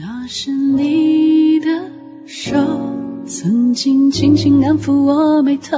[0.00, 1.66] 那是你的
[2.24, 2.54] 手，
[3.26, 5.76] 曾经轻轻安抚我眉头，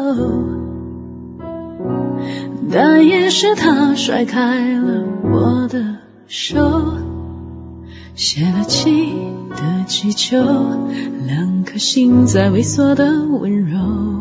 [2.71, 5.97] 但也是他甩开了我的
[6.27, 6.99] 手，
[8.15, 9.15] 泄了气
[9.49, 10.37] 的气球，
[11.27, 14.20] 两颗心在萎缩的温柔。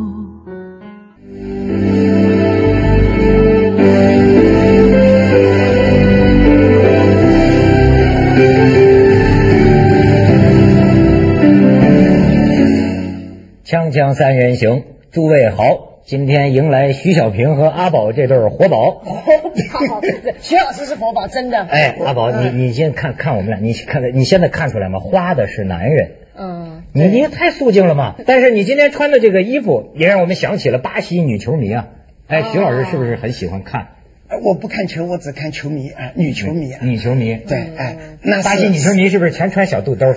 [13.90, 18.92] 锵锵三人行，诸位好，今天迎来徐小平和阿宝这对活宝。
[18.92, 20.02] 活宝，
[20.40, 21.58] 徐老师是活宝，真的。
[21.64, 25.00] 哎，阿宝，你你先看看我们俩，你看看，你现在看出来吗？
[25.00, 26.12] 花的是男人。
[26.38, 28.14] 嗯，你你太素净了嘛！
[28.28, 31.88] 但是你今天穿的这个衣服，也让我们想起了巴西女球迷啊。
[32.28, 33.88] 哎，徐老师是不是很喜欢看？
[34.28, 36.80] 呃我不看球，我只看球迷啊，女球迷啊。
[36.84, 37.36] 女球迷。
[37.38, 40.14] 对，哎，那巴西女球迷是不是全穿小肚兜？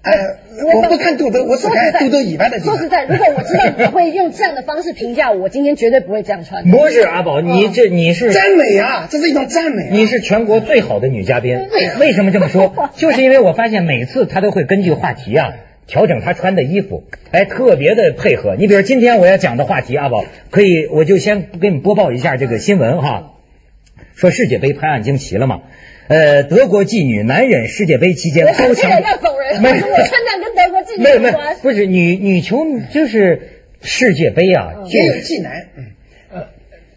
[0.00, 0.12] 呃，
[0.64, 2.60] 我不看肚兜，我只看肚兜以外的。
[2.60, 6.64] 说实在，如果我知道你会用这样的方式评价我，我今天绝对不会这样穿。
[6.70, 9.88] 不是阿宝，你这你是赞美啊，这是一种赞美啊。
[9.90, 11.58] 你是全国最好的女嘉宾，
[11.98, 12.72] 为什么这么说？
[12.96, 15.54] 就是因为我发现每次她都会根据话题啊
[15.86, 18.54] 调整他穿的衣服，哎，特别的配合。
[18.56, 23.32] 你比如今天我要讲的话题，阿宝可以，我就先给你播报一下这个新闻哈。
[24.18, 25.60] 说世界杯拍案惊奇了嘛？
[26.08, 31.38] 呃，德国妓女难忍世界杯期间我高强这个要走人，没我穿这跟德国妓女没有没有。
[31.62, 35.84] 不是女女球就是世界杯啊，就也有技男，嗯，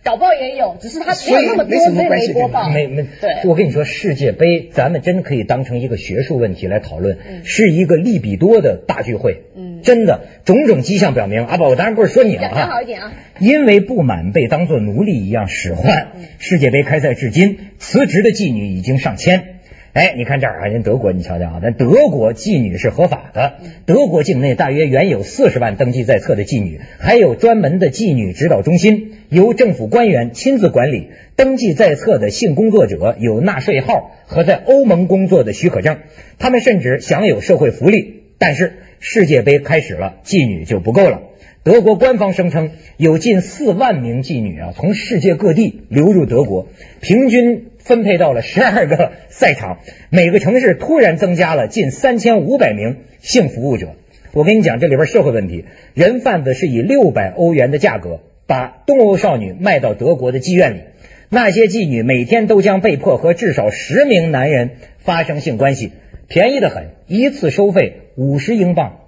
[0.03, 2.69] 搞不好也有，只是他没所以有那么多，没什么所以关系没播报。
[2.69, 9.43] 没没，对我跟你说，世界杯咱们真可以当成一个学术问题来讨论，是一个利比多的大聚会。
[9.55, 13.13] 嗯真的，种种迹象表明，阿宝，我当然不是说你了讲讲好一，点啊。
[13.39, 19.60] 因为不满被当作奴隶一样使唤，世界杯开赛至今，辞职的妓女已经上千。
[19.93, 23.55] 哎，你看这儿啊，人德国，你瞧瞧啊，咱德国妓女是合法的。
[23.85, 31.09] 德国境内大约原有四十万登记在册的妓女，还有专门的妓女指导中心，由政府官员亲自管理。
[31.35, 35.97] 登记在册的性工作者有纳税号和在欧盟工作的许可证，
[36.39, 38.21] 他们甚至享有社会福利。
[38.37, 41.21] 但是世界杯开始了，妓女就不够了。
[41.63, 46.67] 德国官方声称，有近四万名妓女啊，从世界各地流入德国，
[47.01, 49.79] 平均分配到了十二个赛场，
[50.09, 53.95] 每个城市突然增加了近三千五百名性服务者。
[54.31, 60.79] 我跟你讲，这里边社会问题，人贩子是以六百欧元的价格把东欧少女卖到德国的妓院里，
[61.27, 64.69] 那些妓女每天都将被迫和至少十名男人
[64.99, 65.91] 发生性关系，
[66.29, 68.99] 便宜的很，一次收费五十英镑，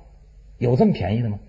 [0.57, 1.39] 有这么便宜的吗？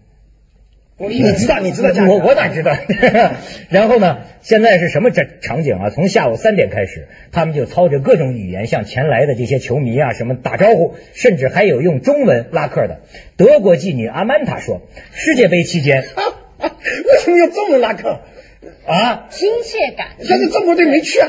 [0.96, 2.76] 你知道，你知道我我哪知道？
[3.68, 4.18] 然后呢？
[4.42, 5.90] 现在是什么场场景啊？
[5.90, 13.00] 从下午三点开始，他们就操着各种语言向前来的这些球迷啊什么打招呼，甚至还有用中文拉客的。
[13.36, 14.82] 德国妓女阿曼塔说，
[15.12, 16.04] 世界杯期间
[16.60, 18.20] 为什么用中文拉客？
[18.86, 20.08] 啊，亲切感。
[20.28, 21.28] 但是中国队没去啊。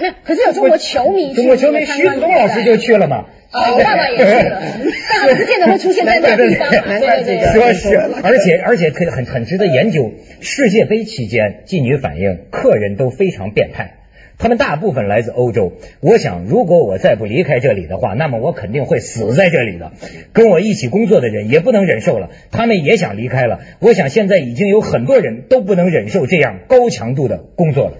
[0.00, 3.26] 没有，可是有中国球迷去中国球迷徐东老师就去了嘛。
[3.50, 4.60] 爸爸也去了，
[5.08, 6.70] 但他不见得会出现在那个地方。
[6.70, 10.12] 难怪这个说是，而且而且可以很很值得研究。
[10.40, 13.94] 世界杯期间，妓女反映客人都非常变态，
[14.38, 15.72] 他们大部分来自欧洲。
[16.00, 19.92] 我想，如果我再不离开这里的话，那么我肯定会死在这里的。
[20.34, 23.60] 跟我一起工作的人也不能忍受了，他们也想离开了。
[23.80, 27.94] 我想现在已经有很多人都不能忍受这样高强度的工作了。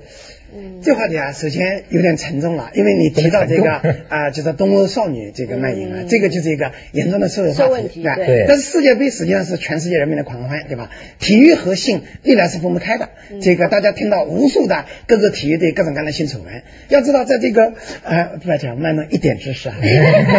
[0.83, 3.71] 这话题啊，首先有点沉重了，因为你提到这个
[4.09, 8.27] 啊，就是东欧少女这个卖淫啊，这个就是一个严重的社会问题对。
[8.27, 8.45] 对。
[8.49, 10.91] 但是世界杯实际上是全世界人民的狂欢，对吧？
[11.19, 13.11] 体育和性历来是分不开的。
[13.43, 16.63] 这个大家听到无数的各个体育队各种各样的性丑闻。
[16.89, 19.77] 要知道，在这个呃，不要讲卖弄一点知识啊，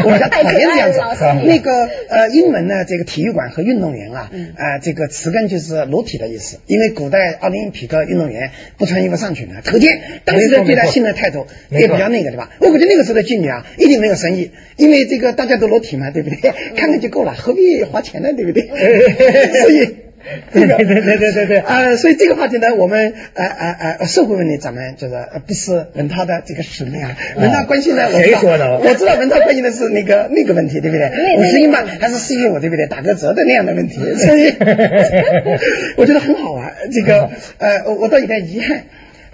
[0.06, 1.02] 我比较讨厌这样子
[1.46, 12.50] 那个呃，英文呢，这个体育馆和运动员啊，啊，这个词根就是裸体的意思，因为古代奥林匹克运动员不穿衣服上去的，可见当时的对待性的态度也比较那个，对吧？
[12.60, 16.38] 我感觉那个时候的妓女啊，一定没有生意，因为这个大家都裸体嘛，对不对？
[16.76, 18.68] 看看就够了，何必花钱呢，对不对？
[19.62, 19.96] 所以。
[20.54, 27.16] 这个对对对对对对啊，所以这个话题呢，我们呃呃呃社会问题，咱们就是呃不是文涛的这个使命啊。
[27.38, 31.10] 文涛关心的，谁说的我知道文涛关心的是那个那个问题，对不对？
[31.38, 32.86] 五十英镑还是四十五，对不对？
[32.88, 34.54] 打个折的那样的问题， 所以
[35.96, 36.74] 我觉得很好玩。
[36.92, 38.84] 这个呃，我我倒有点遗憾。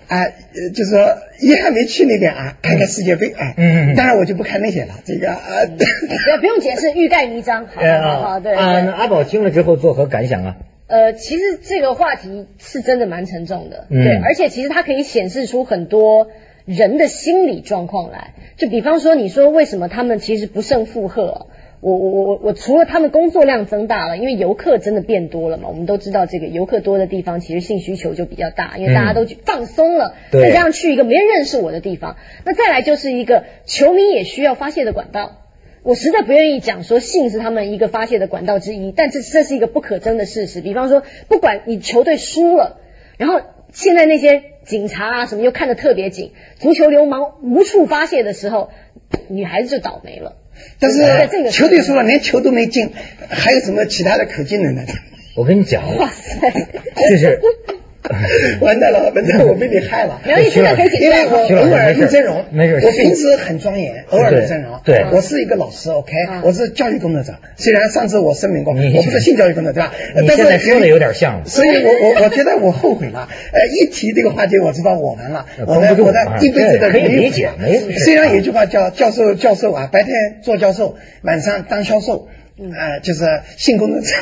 [0.07, 3.53] 啊、呃，就是说遗憾没去那边啊，看看世界杯啊。
[3.57, 4.95] 嗯嗯嗯当然我就不看那些了。
[5.05, 7.67] 这个啊， 不要不用解释，欲盖弥彰。
[7.67, 8.91] 好呃好好，对啊，那。
[8.91, 10.55] 阿宝听了之后作何感想啊？
[10.87, 16.27] 呃，其实这个话题是真的蛮沉重的，嗯对，而且其实它可以显示出很多
[16.65, 18.33] 人的心理状况来。
[18.57, 21.47] 就比方说，你说为什么他们其实不胜负荷？
[21.85, 35.43] 我我我我我除了他们工作量增大了，因为游客真的变多了嘛，我们都知道这个游客多的地方，其实性需求就比较大，因为大家都去放松了，对再加上去一个没人认识我的地方，那再来就是一个球迷也需要发泄的管道。
[35.83, 40.61] 我实在不愿意讲说性是他们一个发泄的管道之一，但这这是一个不可争的事实。
[40.61, 42.79] 比方说，不管你球队输了，
[43.19, 43.39] 然后
[43.71, 48.71] 现在那些警察啊什么又看得特别紧，足球流氓无处发泄的时候，
[49.27, 50.37] 女孩子就倒霉了。
[50.79, 52.91] 但是球队输了，连球都没进，
[53.29, 54.83] 还有什么其他的可进的呢？
[55.35, 56.49] 我跟你讲，哇塞！
[57.09, 57.41] 就是
[58.61, 60.19] 完蛋了，完蛋了，我被你害了。
[60.25, 64.79] 没有，你现在可以因为我偶尔录真容，没事我平时很庄严，偶尔录真容。
[64.83, 67.35] 对我是一个老师，OK，嗯我是教育工作者。
[67.57, 69.93] 虽然上次我声明过，我不是性教育工作者，对吧？
[70.21, 73.27] 你但是现在说的有点像了所以我我我觉得我后悔了。
[73.51, 75.75] 呃，一提这个话题，我知道我完了，呃我
[76.05, 82.27] 我的一辈子的可以理解没虽然有一句话叫教授教授啊，白天做教授，晚上当销售。
[82.57, 83.25] 嗯呃，就是
[83.57, 84.21] 性功能差，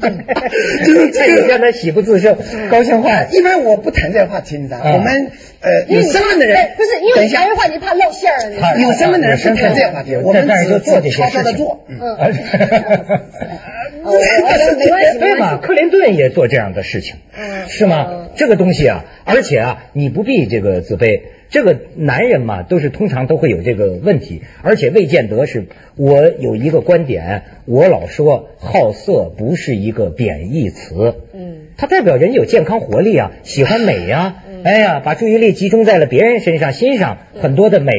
[0.86, 2.36] 就是这个让他喜不自胜，
[2.70, 3.28] 高兴坏了。
[3.30, 4.84] 一般我不谈这个话题，你知道吗？
[4.90, 5.30] 啊我们
[5.60, 11.84] 呃有身份的人哎，不是因为谈，这话，题怕露馅儿，有身份的人不谈这个话题，我们只做悄悄的做。
[11.88, 11.98] 嗯
[14.06, 15.56] 嗯啊哦我我没关系，对嘛？
[15.58, 18.28] 克林顿也做这样的事情，嗯是吗？
[18.36, 21.22] 这个东西啊，而且啊，你不必这个自卑。
[21.48, 25.66] 这个男人嘛，都是通常都会有这个问题，而且未见得是。
[25.98, 37.92] 我有一个观点，我老说好色不是一个贬义词，嗯，它代表人有健康活力啊，喜欢美呀、嗯哎呀，把注意力集中在了别人身上，欣赏很多的美，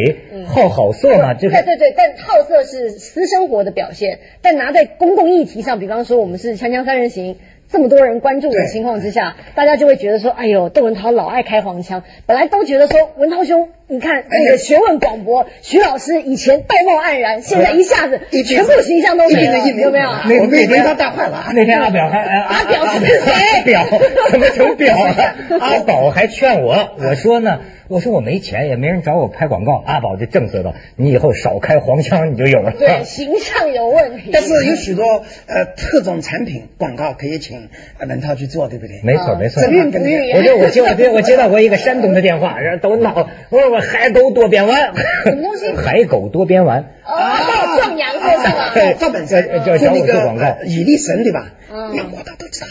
[0.47, 7.35] 好好色嘛，就是对对对，但好色是私生活的表现，但拿在公共议题上，比方说我们是《锵锵三人行》。
[7.69, 12.03] 这么多人关注的情况之下，大家就会觉得说，哎呦，窦文涛老爱开黄腔。
[12.25, 20.11] 本来都觉得说，文涛兄，你看那个学问广博，徐老师以前道貌岸然，现在一下子一全部形象都没了，有没有？
[20.27, 21.51] 那我被被他带坏了啊！
[21.55, 23.87] 那天阿表还哎阿表阿是谁阿表
[24.29, 25.35] 怎么成表了？
[25.61, 29.81] 阿宝还劝我，我说呢，我说我没钱，也没人找我拍广告。
[29.85, 34.31] 阿宝就正色道：“你以后少开黄腔，你就有了。”对，形象有问题。
[34.33, 37.69] 但是有许多呃特种产品广告可以请
[37.99, 38.99] 呃文涛去做，对不对？
[39.03, 44.93] 没错没错，我就我接我接我接到过一个山东的电话，然后都闹，我说我海狗多边丸，
[45.23, 46.85] 什么东西海狗多边丸。
[47.05, 48.71] 哦，壮阳说是吧？
[48.73, 51.53] 对赵本山叫找我做广告呃蚁力神对吧？
[51.71, 52.67] 嗯那我倒都知道，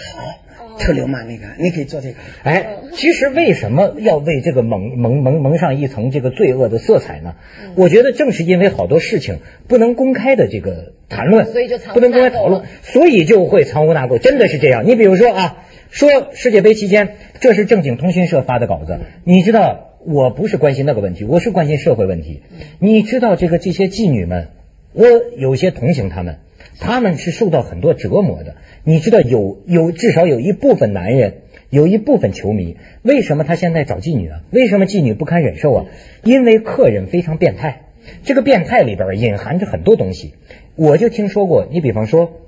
[0.80, 2.16] 特流氓那个，你可以做这个。
[2.42, 7.36] 哎，其实为什么要为这个蒙蒙蒙蒙上一层这个罪恶的色彩呢？
[7.62, 9.38] 嗯我觉得正是因为好多事情
[9.68, 14.84] 不能公开的这个谈论，所以就不能公开讨论，所以就会藏污纳垢，真的是这样。
[14.84, 15.58] 你比如说啊，
[15.88, 19.92] 说世界杯期间，这是正经通讯社发的稿子，你知道。
[20.06, 22.42] 我不是关心那个问题，我是关心社会问题。
[22.78, 24.50] 你知道这个这些妓女们，
[24.92, 25.04] 我
[25.36, 26.38] 有些同情她们，
[26.78, 28.54] 她们是受到很多折磨的。
[28.84, 31.38] 你知道有有至少有一部分男人，
[31.70, 34.42] 有一部分球迷，为什么他现在找妓女啊？
[34.52, 35.86] 为什么妓女不堪忍受啊？
[36.22, 37.86] 因为客人非常变态，
[38.22, 40.34] 这个变态里边隐含着很多东西。
[40.76, 42.42] 我就听说过，你比方说，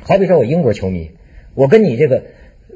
[0.00, 1.10] 好比说我英国球迷，
[1.54, 2.22] 我跟你这个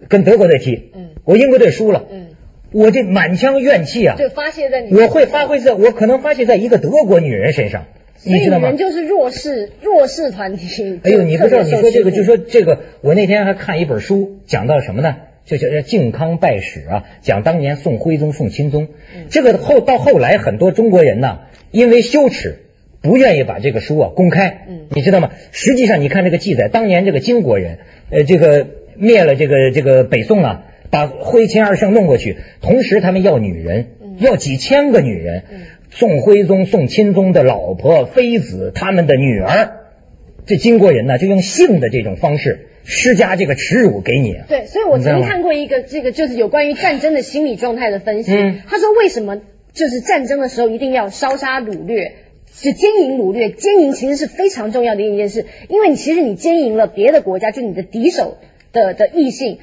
[0.09, 2.26] 跟德国队踢，嗯，我英国队输了，嗯，
[2.73, 4.97] 我这满腔怨气啊，就发泄在你。
[4.97, 7.85] 我会发挥在，我可能发泄在一个德国女人身上，
[8.25, 8.79] 你知道吗你们？
[8.79, 11.01] 就是弱势弱势团体。
[11.05, 15.17] 哎呦，你不知道，你说这个，就说说这个，我那天还看一本书，讲到什么呢？
[15.45, 18.87] 就叫《靖康败史》啊，讲当年宋徽宗、宋钦宗。
[19.29, 21.41] 这个后到后来，很多中国人呢，
[21.73, 22.59] 因为羞耻，
[23.02, 24.64] 不愿意把这个书啊公开。
[24.69, 25.31] 嗯你知道吗？
[25.50, 27.79] 实际上，你看这个记载，当年这个金国人，
[28.11, 33.87] 呃，这个灭了这个这个北宋啊，把徽钦二圣弄过去，同时他们要女人，
[34.18, 35.42] 要几千个女人。
[35.90, 39.72] 宋徽宗、宋钦宗的老婆、妃子，他们的女儿。
[40.46, 44.37] 这金国人呢，就用性的这种方式施加这个耻辱给你。
[44.49, 48.32] 对，所以我曾经看过一个这个就是有关于战争的心理状态的分析。
[48.34, 49.40] 嗯他说为什么
[49.72, 52.12] 就是战争的时候一定要烧杀掳掠。
[52.54, 58.37] 是奸淫掳掠，奸淫其实是非常重要的一件事，因为你其实你奸淫了别的国家，就你的敌手
[58.72, 59.58] 的的异性，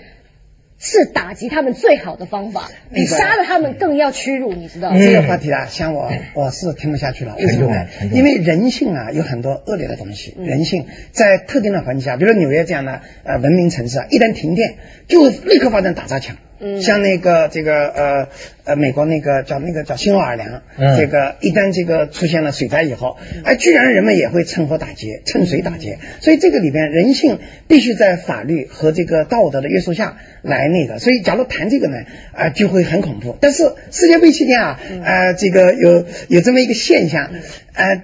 [0.80, 4.98] 是打击他们最好的方法，比杀了他们更要屈辱，你知道吗？
[4.98, 7.36] 嗯这个话题啊，像我我是听不下去了。
[7.38, 7.86] 为什么呢？
[8.14, 10.36] 因为人性啊有很多恶劣的东西。
[10.40, 14.76] 人性在特定的环境下，比如纽约这样的呃文明城市啊，一旦停电
[15.08, 16.38] 就立刻发生打砸抢。
[16.60, 18.28] 嗯像那个这个呃
[18.66, 26.00] 呃美国那个叫那个叫新奥尔良，嗯这个一旦这个出现了水灾以后，哎，居然人们也会趁火打劫，趁水打劫。
[26.22, 31.00] 所以这个里边人性必须在法律和这个道德的约束下来那个。
[31.00, 31.98] 所以假如谈这个呢，
[32.34, 33.38] 啊、就会很恐怖。
[33.40, 37.32] 但是世界杯期间啊，呃，这个有有这么一个现象，
[37.74, 38.04] 呃。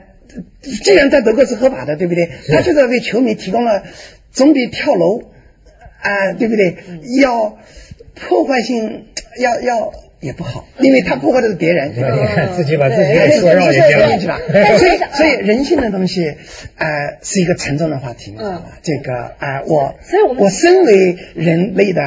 [0.62, 2.30] 既然在德国是合法的，对不对？
[2.50, 3.84] 他就是为球迷提供了
[4.32, 5.22] 总比跳楼
[6.02, 6.76] 啊、对不对？
[7.22, 7.58] 要
[8.16, 9.06] 破坏性，
[9.40, 9.92] 要要
[10.22, 11.92] 也不好，因为他破坏的是别人。
[11.96, 14.40] 你看自己把自己对给说绕进去对了是吧？
[14.80, 16.34] 所以所以人性的东西，
[16.78, 18.36] 呃，是一个沉重的话题？
[18.82, 22.02] 这个啊、我所以我们我身为人类的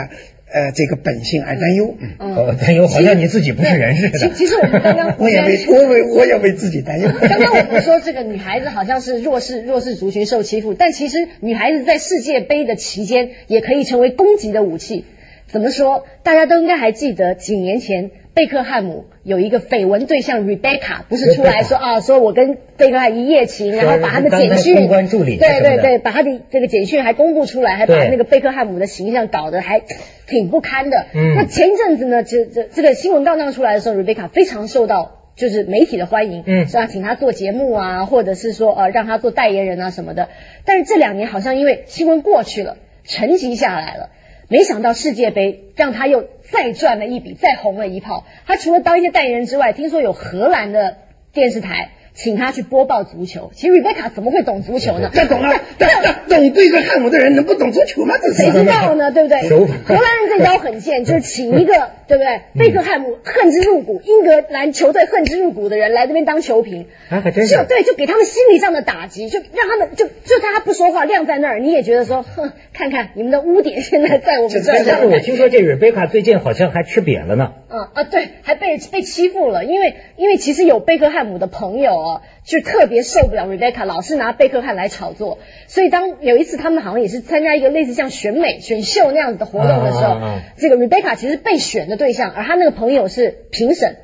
[0.50, 4.18] 呃这个本性而担忧，嗯，哦担忧好像你自己不是人似的。
[4.18, 7.08] 其其实我们刚刚 我也为我为我也为自己担忧。
[7.20, 15.04] 刚刚我们说这个女孩子好像是弱势弱势族群受欺负，但其实女孩子在世界杯的期间也可以成为攻击的武器。
[15.48, 16.04] 怎么说？
[16.22, 29.80] 大家都应该还记得几年前贝克汉姆有一个绯闻对象 Rebecca，不是出来说啊，说我跟贝克汉一夜情，然后把他的简讯，公关助理对对对，把他的这个简讯还公布出来，还把那个贝克汉姆的形象搞得还
[30.26, 31.06] 挺不堪的。
[31.14, 36.86] 嗯那前一阵子呢，这这这个新闻刚刚出来的时候，Rebecca 非常受到就是媒体的欢迎，嗯是吧？
[36.86, 40.28] 请他做节目啊，或者是说呃让他做代言人啊什么的。
[40.66, 44.10] 但是这两年好像因为新闻过去了，沉寂下来了。
[44.48, 48.26] 没想到世界杯让他又再赚了一笔，再红了一炮。
[48.46, 50.96] 他除了当一些代言人之外，听说有荷兰的
[51.32, 53.52] 电视台请他去播报足球。
[53.54, 55.08] 其实 Rebecca 怎么会懂足球呢？
[55.14, 58.16] 这懂啊， 这这懂对着汉姆的人能不懂足球吗？
[58.20, 58.64] 这谁知。
[58.64, 59.12] 道呢？
[59.12, 59.40] 对不对？
[59.48, 61.72] 荷兰人这招很贱，就是请一个
[62.08, 62.40] 对不对？
[62.58, 74.82] 贝克汉姆恨之入骨，英格兰球队恨之入骨的人来这边当球评，啊还真是就对，就给他们心理上的打击，就让他们就就他不说话晾在那儿，你也觉得说，哼，看看你们的污点现在在我们这儿。
[74.84, 77.52] 但是我听说这瑞贝卡最近好像还吃瘪了呢。
[77.70, 93.96] 嗯啊，对，还被被欺负了，因为因为其实有贝克汉姆的朋友哦，就特别受不了 Rebecca 老是拿贝克汉来炒作，所以当有一次他们好像也是参加一个类似像选美选秀那样子的活动的时候，啊啊啊这个 Rebecca 其实被选的对象，而他那个朋友是评审。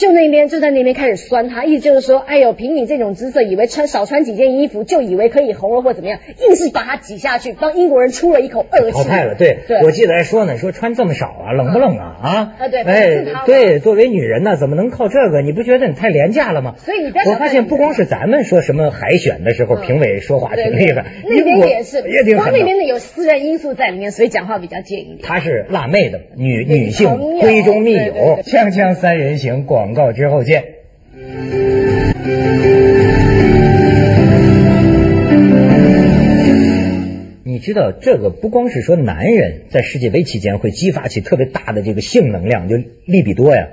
[0.00, 8.92] 就那边就在那边开始酸他，意思就是说，哎呦，凭你这种姿色，以为穿少穿几件衣服就以为可以红了或怎么样，硬是把他挤下去，帮英国人出了一口恶气。
[8.92, 12.16] 淘汰了，对，对我记得还说呢，说穿这么少啊，冷不冷啊？
[12.22, 15.42] 啊，啊对哎，对，作为女人呢，怎么能靠这个？
[15.42, 16.76] 你不觉得你太廉价了吗？
[16.78, 22.00] 所以你不要我发现不光是咱们说什么海选的时候，嗯评委说话挺厉害，那边也是。
[22.36, 25.18] 光那边的有私人因素在里面，所以讲话比较贱一点。
[25.22, 30.64] 她是辣妹的女女性闺中密友锵锵三人行，广告之后见。
[37.42, 43.68] 你知道这个不光是说男人在世界杯期间会激发起特别大的这个性能量，就利比多呀，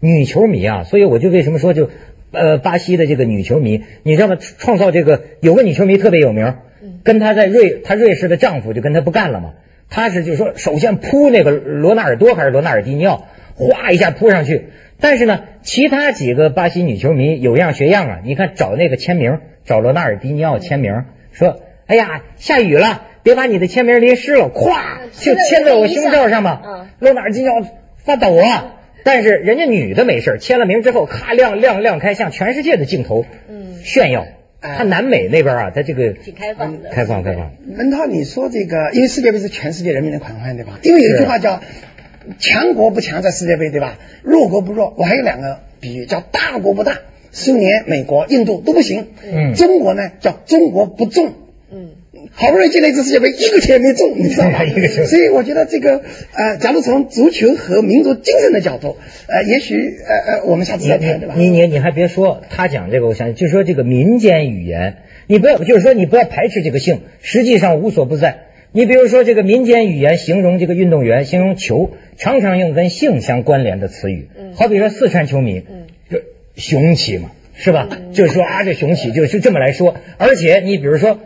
[0.00, 1.88] 女球迷啊，所以我就为什么说就
[2.32, 4.36] 呃巴西的这个女球迷，你知道吗？
[4.58, 6.54] 创造这个有个女球迷特别有名，
[7.02, 9.54] 跟她在瑞她瑞士的丈夫就跟她不干了嘛，
[9.88, 14.64] 她是就是说首先扑那个罗纳尔多还是罗纳尔迪尼奥，哗一下扑上去，
[15.00, 23.06] 但是呢，其他几个巴西女球迷有样学样啊，你看找那个签名，找罗纳尔迪尼奥签名，说哎呀下雨了。
[23.22, 24.80] 别把你的签名淋湿了，咵
[25.12, 26.62] 就签在我胸罩上吧。
[26.64, 27.66] 嗯罗纳尔迪尼奥
[27.98, 34.26] 发抖啊，但是人家女的没事，签了名之后，咔亮亮亮开，向全世界的镜头嗯炫耀。
[34.60, 37.50] 哎他南美那边啊，他这个挺开放的开放开放。
[37.76, 40.78] 文涛，你说这个，因为世界杯是全世界人民的狂欢，对吧？
[40.82, 41.60] 因为有一句话叫
[42.38, 43.98] “强国不强在世界杯”，对吧？
[44.22, 44.94] 弱国不弱。
[44.96, 46.98] 我还有两个比喻，叫“大国不大”，
[47.32, 49.08] 苏联、美国、印度都不行。
[49.24, 51.34] 嗯中国呢叫“中国不重”。
[51.72, 51.90] 嗯，
[52.32, 54.62] 好不容易进了一次世界杯，一个球也没中，你知道吗？
[54.66, 56.02] 一个球所以我觉得这个
[56.34, 58.96] 呃，假如从足球和民族精神的角度，
[59.28, 61.34] 呃，也许呃呃，我们下次再谈，对吧？
[61.36, 64.96] 你你你还别说，他讲这个，我想就是说这个民间语言，
[65.28, 68.46] 你不要就是说你不要排斥这个性，实际上无所不在。
[68.72, 76.20] 你比如说这个民间语言形容这个运动员，形容球，常常用跟性相关联的词语，嗯好比说四川球迷，嗯就
[76.54, 77.88] 雄起嘛，是吧？
[78.12, 79.96] 就是说啊，这雄起就是这么来说。
[80.18, 81.18] 而且你比如说，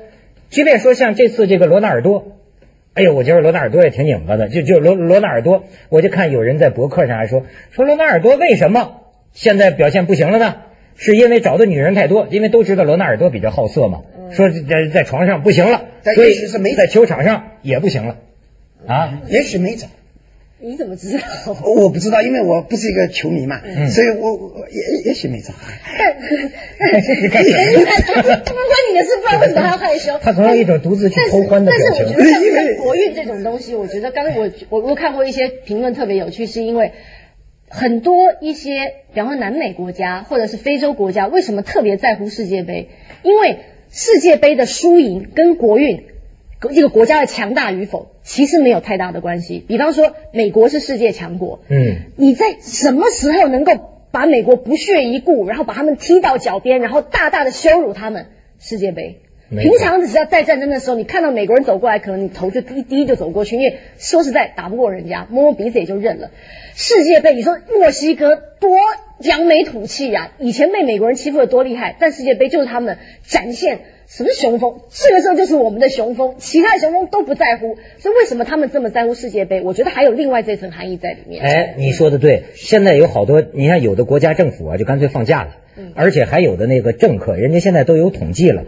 [0.48, 2.38] 即便说像这次这个罗纳尔多，
[2.94, 9.02] 哎呦，我觉得罗纳尔多也挺拧巴的，就就罗罗纳尔多，我就看有人在博客上还说说罗纳尔多为什么
[9.34, 10.56] 现在表现不行了呢？
[10.96, 18.16] 是因为找的女人太多，因为都知道罗纳尔多比较好色嘛，说在在床上不行了，但所以也许是没在球场上也不行了
[18.86, 19.20] 啊。
[19.28, 19.86] 也许没走。
[20.60, 21.20] 你怎么知道？
[21.62, 25.52] 我不知道，因为我不是一个球迷嘛，嗯所以我我也也许没找。
[26.78, 26.88] 但
[27.22, 30.18] 你看 他不关你的事，不知道为什么他要害羞。
[30.22, 36.92] 他总有一种独自去偷欢的表情但是我觉得像像国运这种东西，我觉得刚刚我我我看过一些评论特别有趣，是因为
[37.68, 42.88] 很多一些，比方说南美国家或者是非洲国家，为什么特别在乎世界杯？
[43.22, 43.58] 因为
[43.96, 46.06] 世界杯的输赢跟国运。
[46.70, 49.62] 一个国家的强大与否，其实没有太大的关系。
[49.68, 53.72] 比方说，美国是世界强国，嗯，你在什么时候能够
[54.10, 58.26] 把美国不屑一顾，然后把他们踢到脚边，然后大大的羞辱他们。
[58.58, 59.20] 世界杯，
[59.50, 66.30] 平常只要在战争的时候，你看到美国人走过来，可能你头就低低就走过去，因为说实在打不过人家，摸摸鼻子也就认了。
[66.74, 68.76] 世界杯，你说墨西哥多
[69.18, 77.76] 扬眉吐气呀、以前被美国人欺负的多厉害，但世界杯就是他们展现什么雄风，这个时候就是我们的雄风，其他的雄风都不在乎。
[77.98, 79.60] 所以为什么他们这么在乎世界杯？
[79.62, 81.44] 我觉得还有另外这层含义在里面。
[81.44, 85.56] 哎，你说的对，现在有好多，你看有的国家政府啊，就干脆放假了，
[85.94, 88.64] 而且还有的那个政客，人家现在都有统计了。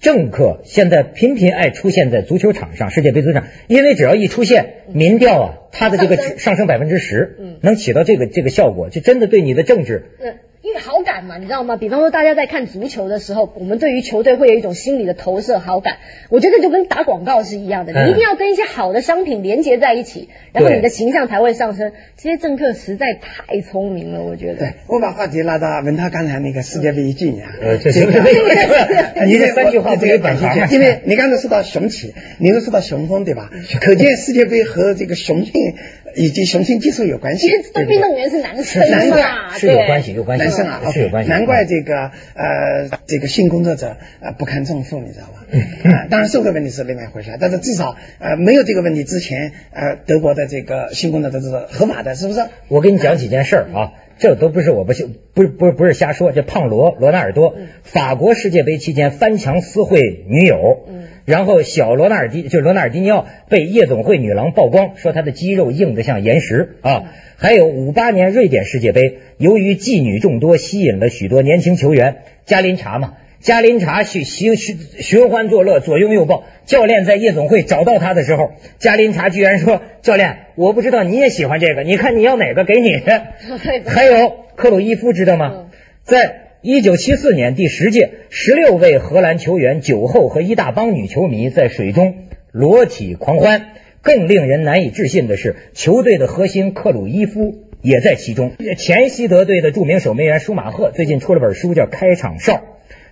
[0.00, 6.66] 政客现在频频爱出现在足球场上、世界杯足球场，因为只要一出现，民调啊，它的这个上升。
[6.70, 11.76] 百分之十嗯，能起到这个这个效果，就真的对你的政治嗯，因为好感嘛，你知道吗？
[11.76, 15.96] 比方说大家在看足球的时候，我们对于球队会有一种心理的投射好感。
[16.28, 21.92] 我觉得就跟打广告是一样的，嗯你一定要跟一些好的商品连接在一起，然后你的形象才会上升。
[22.16, 24.72] 这些政客实在太聪明了，我觉得对。
[24.86, 28.20] 我把话题拉到文涛刚才那个世界杯一纪念啊，呃，这这个这
[29.16, 33.50] 这你这三句话这个感兴本行吗趣，因为你刚才说到雄起，你又说到雄风，对吧？
[33.80, 35.74] 可见世界杯和这个雄性
[36.14, 45.44] 以及雄性激素有关系运动员是男生难怪嘛，是有对关系，有关系，男生啊，是有关系，难怪这个呃，这个性工作者呃不堪重负，你知道吧？
[45.50, 52.40] 嗯啊，当然社会问题是另外一回事，但是至少呃没有这个问题之前，呃，德国的这个性工作者是合法的，是不是？
[52.68, 56.30] 我给你讲几件事儿啊，这都不是我不信，不是不是不是瞎说。
[56.30, 60.86] 这胖罗罗纳尔多，法国世界杯期间翻墙私会女友，
[61.24, 67.04] 然后小罗纳尔迪就是罗纳尔迪尼奥被夜总会女郎曝光，说他的肌肉硬得像岩石啊。
[67.38, 73.14] 还有五八年瑞典世界杯，由于妓女众多，吸引了许多年轻球员，加林查嘛。
[73.40, 76.44] 加林查去寻寻寻欢作乐，左拥右抱。
[76.66, 82.94] 教练在夜总会找到他的时候，加林查居然说：“教练，我不知道你也喜欢这个，你看你要哪个给你。
[83.88, 85.70] ”还有克鲁伊夫知道吗？
[86.04, 93.68] 在一九七四年第十届，十六位荷兰球员酒后和一大帮女球迷在水中裸体狂欢。
[94.02, 98.52] 更令人难以置信的是，球队的核心克鲁伊夫也在其中。
[98.76, 102.54] 前西德队的著名守门员舒马赫最近出了本书，叫《开场哨》。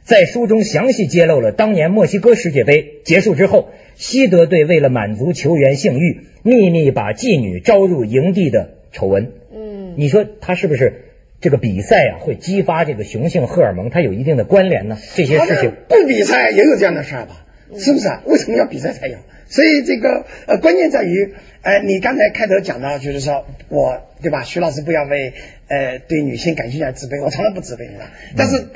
[0.09, 9.33] 在书中详细揭露了当年墨西哥世界杯结束之后，西德队为了满足球员性欲，秘密把妓女招入营地的丑闻。
[9.55, 11.05] 嗯，你说他是不是
[11.43, 13.91] 这个比赛啊会激发这个雄性荷尔蒙？
[13.91, 14.97] 它有一定的关联呢？
[15.15, 17.45] 这些事情，不比赛也有这样的事儿吧？
[17.77, 18.23] 是不是啊？
[18.25, 19.19] 为什么要比赛才有？
[19.51, 24.43] 所以这个呃，关键在于，呃，你刚才开头讲到，就是说我对吧？
[24.43, 25.35] 徐老师不要为
[25.69, 28.07] 呃对女性感兴趣而自卑，我从来不自卑，你知道。
[28.39, 28.69] 但是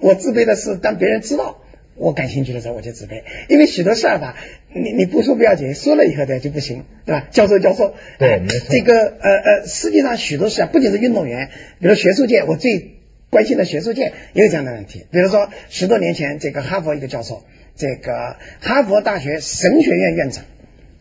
[0.00, 1.58] 我自卑的是，当别人知道
[1.96, 4.36] 我感兴趣的时候，我就自卑，因为许多事儿吧，
[4.72, 7.26] 你你不说不要紧，说了以后的就不行，对吧？
[7.30, 9.30] 教授教授，呃对没错这个呃
[9.60, 12.92] 呃，实际上许多事啊，不仅是运动员，比如学术界，我最
[13.30, 15.06] 关心的学术界也有这样的问题。
[15.10, 17.42] 比如说十多年前，这个哈佛一个教授，
[17.76, 20.44] 这个哈佛大学神学院院长，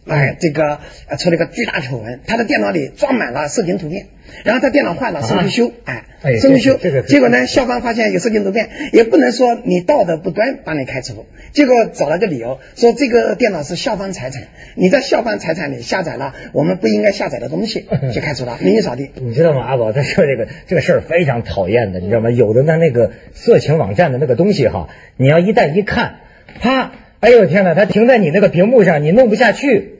[0.07, 4.07] 哎，这个呃出了一个巨大丑闻，他的电脑里装满了色情图片，
[4.43, 14.43] 然后他电脑坏了，送去修，哎哎，送去修，这个结果呢，校方发现有色情图片，也不能说你道德不端把你开除，结果找了个理由说这个电脑是校方财产，
[14.75, 19.11] 你在校方财产里下载了我们不应该下载的东西， 就开除了，明天扫地。
[19.15, 19.65] 你知道吗？
[19.65, 22.31] 阿宝他说这个这个事儿非常讨厌的，你知道吗？
[22.31, 26.15] 有的呢那个色情网站的那个东西哈，你要一旦一看，
[26.59, 29.96] 啪，哎呦天哪，它停在你那个屏幕上，你弄不下去，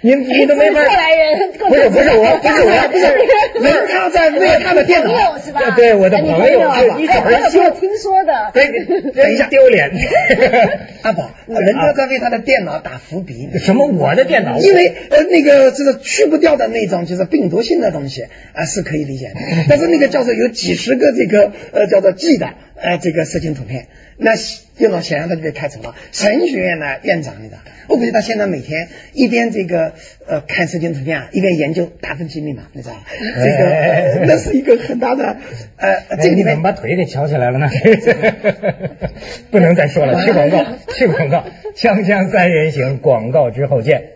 [0.00, 0.78] 你你都没法。
[0.84, 5.60] 过来人，不是 不是我不是我不是人他在为他的电脑是吧？
[5.76, 8.50] 对我的朋友朋友你哎找人修我听说的。
[8.54, 9.90] 对，等一下丢脸。
[11.02, 13.48] 阿宝，人家在为他的电脑打伏笔。
[13.58, 13.86] 什么？
[13.88, 14.58] 我的电脑？
[14.58, 19.34] 因为呃那个这个去不掉的那种就是病毒性的东西啊、是可以理解的，
[19.68, 22.48] 但是那个教授有几十个这个呃叫做 G 的
[22.80, 23.86] 呃这个色情图片，
[24.16, 24.32] 那
[24.76, 25.94] 电脑显然他就被开除了。
[26.12, 29.92] 神学院的院长，你知道，我估计他现在每天一边这个
[30.26, 33.02] 呃看色情图片啊，一边研究达芬奇密码，你知道吧？
[33.10, 35.36] 这个 那是一个很大的
[35.76, 37.68] 呃哎，这个里面你怎么把腿给翘起来了呢？
[39.50, 40.64] 不能再说了，去广告，
[40.94, 41.44] 去广告，
[41.76, 44.12] 锵锵三人行，广告之后见。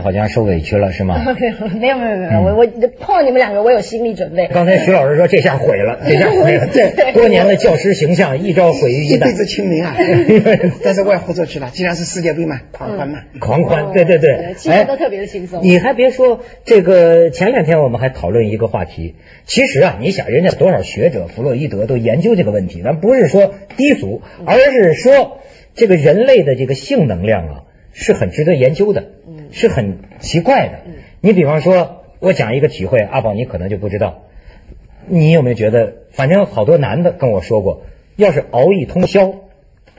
[0.00, 1.16] 好像受委屈了，是吗？
[1.80, 2.66] 没有没有没有，我我
[2.98, 4.48] 碰到你们两个，我有心理准备。
[4.48, 9.16] 刚才徐老师说 这下毁了，这下毁了，对多年的教师形象一朝毁于一旦。
[9.16, 9.96] 一辈子清明啊！
[10.82, 13.20] 但是我也豁出去了，既然是世界杯嘛，狂欢嘛。
[13.40, 15.60] 狂欢，对对对，其实都特别的轻松。
[15.62, 19.16] 你还别说，这个前两天我们还讨论一个话题。
[19.46, 25.40] 其实啊，你想人家多少学者，弗洛伊德都研究这个问题，咱不是说低俗，而是说
[25.74, 29.04] 这个人类的这个性能量啊，是很值得研究的，
[29.50, 30.80] 是很奇怪的。
[31.20, 34.22] 你比方说，我讲一个体会，阿宝你可能就不知道，
[35.06, 37.82] 你有没有觉得，反正好多男的跟我说过，
[38.16, 39.34] 要是熬一通宵，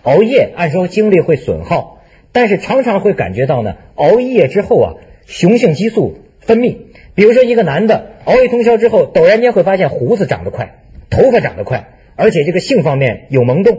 [0.03, 4.93] 熬夜按说精力会损耗，但是常常会感觉到呢，熬夜之后啊，
[5.25, 6.77] 雄性激素分泌。
[7.15, 10.75] 比如说一个男的熬一通宵之后，陡然间会发现胡子长得快，
[11.09, 13.77] 头发长得快，而且这个性方面有萌动。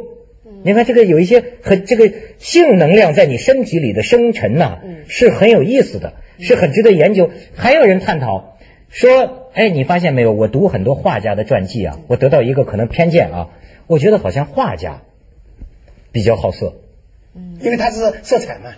[0.64, 7.30] 你看这个有一些很这个性能量在你身体里的生成呐、是很有意思的，是很值得研究。
[7.54, 10.32] 还有人探讨说，哎，你发现没有？
[10.32, 13.48] 我读很多画家的传记啊，我得到一个可能偏见啊，
[13.86, 15.02] 我觉得好像画家
[16.12, 16.74] 比较好色，
[17.60, 18.72] 因为他是色彩嘛。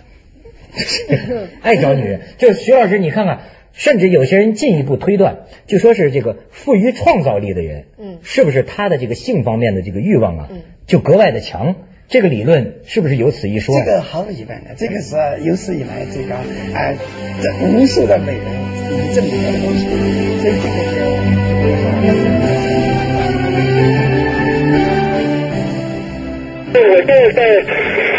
[1.61, 2.21] 爱找女人。
[2.39, 3.41] 就是徐老师，你看看，
[3.73, 11.75] 甚至有些人进一步推断，就说是这个富于创造力的人，嗯是不是他的这个性方面的这个欲望啊，嗯就格外的强？
[12.09, 13.79] 这个理论是不是有此一说？
[13.79, 16.93] 这个毫无疑问的，这个是有史以来这个啊，
[17.41, 18.45] 这无数的美人
[19.15, 19.87] 证明的东西，
[20.39, 21.03] 所以这个是。
[26.75, 27.41] 我现在在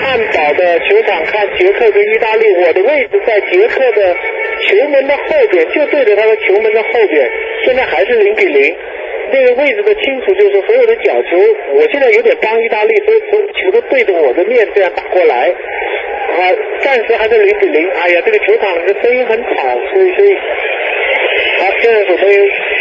[0.03, 4.17] 汉堡的球场看捷克跟意大利，我的位置在捷克的
[4.67, 7.31] 球门的后边，就对着他的球门的后边，
[7.65, 8.77] 现在还是零比零。
[9.33, 11.37] 这个位置的清楚就是所有的角球，
[11.75, 17.91] 我现在有点帮意大利，所以所有球都对着我的面这样打过来，啊，暂时还是零比零。
[17.91, 19.51] 哎呀，这个球场的声音很吵，
[19.93, 20.35] 所以所以，
[21.59, 22.35] 好，现在准备踢出去球。
[22.35, 22.74] 哎呀，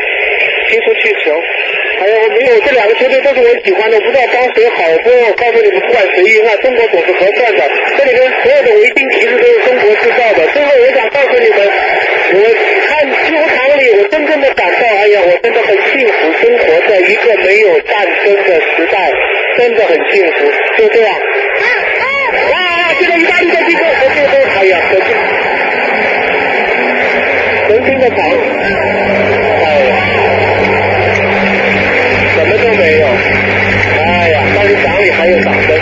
[2.04, 4.84] 我没有，这两个球队都是我喜欢的，不知道帮谁好。
[5.04, 7.64] 不过我告诉你们，不管谁赢了，中国总是合算的。
[7.98, 10.48] 这里边所有的围巾其实都是中国制造的。
[10.52, 11.60] 最后，我想告诉你们，
[12.34, 12.44] 我
[12.88, 17.94] 看球场里，我真正的感到，哎呀，我真的很幸福，生活在一个没有战
[18.26, 19.12] 争的时代，
[19.58, 20.52] 真的很幸福。
[20.78, 21.14] 就这样。
[21.14, 21.68] 啊
[22.00, 22.04] 啊
[22.52, 22.58] 哇！
[23.00, 25.06] 这个意大利的这个，这个都，哎呀，可是
[27.70, 28.20] 能听得长。
[29.64, 29.92] 哎呀。
[32.36, 33.06] 什么都没有。
[34.04, 35.73] 哎呀，但是场里还有啥。